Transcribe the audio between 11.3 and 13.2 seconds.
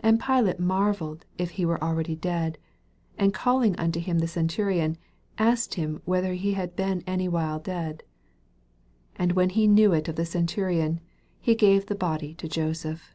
he gave the body to Joseph.